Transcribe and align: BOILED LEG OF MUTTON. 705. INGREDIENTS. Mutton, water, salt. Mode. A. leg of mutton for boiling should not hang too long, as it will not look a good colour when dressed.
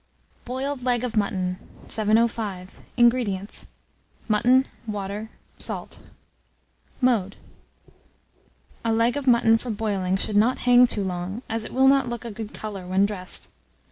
BOILED 0.45 0.81
LEG 0.81 1.03
OF 1.03 1.15
MUTTON. 1.15 1.57
705. 1.87 2.79
INGREDIENTS. 2.97 3.67
Mutton, 4.27 4.67
water, 4.87 5.29
salt. 5.59 6.09
Mode. 6.99 7.35
A. 8.83 8.91
leg 8.91 9.15
of 9.15 9.27
mutton 9.27 9.59
for 9.59 9.69
boiling 9.69 10.17
should 10.17 10.35
not 10.35 10.57
hang 10.65 10.87
too 10.87 11.03
long, 11.03 11.43
as 11.47 11.63
it 11.63 11.71
will 11.71 11.87
not 11.87 12.09
look 12.09 12.25
a 12.25 12.31
good 12.31 12.51
colour 12.51 12.87
when 12.87 13.05
dressed. 13.05 13.49